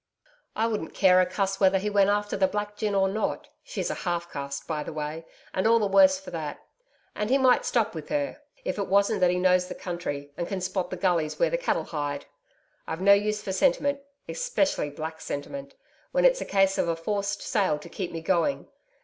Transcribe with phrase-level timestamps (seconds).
[0.55, 3.91] 'I wouldn't care a cuss whether he went after the black gin or not; she's
[3.91, 6.59] a half caste, by the way, and all the worse for that.
[7.15, 10.47] And he might stop with her, if it wasn't that he knows the country, and
[10.47, 12.25] can spot the gullies where the cattle hide.
[12.87, 15.75] I've no use for sentiment especially black sentiment
[16.13, 18.69] when it's a case of a forced sale to keep me going.